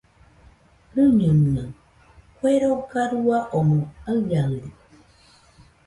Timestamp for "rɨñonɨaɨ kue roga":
0.95-3.01